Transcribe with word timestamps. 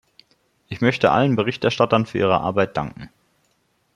Ich 0.67 0.81
möchte 0.81 1.11
allen 1.11 1.35
Berichterstattern 1.35 2.07
für 2.07 2.17
ihre 2.17 2.39
Arbeit 2.41 2.75
danken. 2.75 3.11